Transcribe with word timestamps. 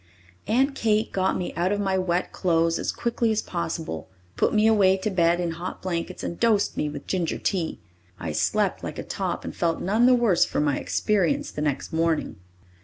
Aunt 0.47 0.73
Kate 0.73 1.11
got 1.11 1.37
me 1.37 1.53
out 1.53 1.71
of 1.71 1.79
my 1.79 1.95
wet 1.95 2.31
clothes 2.31 2.79
as 2.79 2.91
quickly 2.91 3.31
as 3.31 3.43
possible, 3.43 4.09
put 4.35 4.51
me 4.51 4.65
away 4.65 4.97
to 4.97 5.11
bed 5.11 5.39
in 5.39 5.51
hot 5.51 5.83
blankets 5.83 6.23
and 6.23 6.39
dosed 6.39 6.75
me 6.75 6.89
with 6.89 7.05
ginger 7.05 7.37
tea. 7.37 7.79
I 8.19 8.31
slept 8.31 8.83
like 8.83 8.97
a 8.97 9.03
top 9.03 9.45
and 9.45 9.55
felt 9.55 9.79
none 9.79 10.07
the 10.07 10.15
worse 10.15 10.43
for 10.43 10.59
my 10.59 10.79
experience 10.79 11.51
the 11.51 11.61
next 11.61 11.93
morning. 11.93 12.37